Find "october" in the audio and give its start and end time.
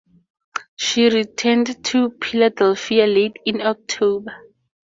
3.61-4.35